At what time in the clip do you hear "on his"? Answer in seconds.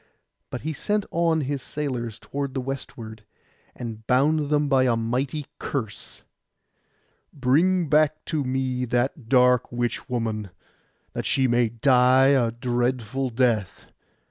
1.11-1.61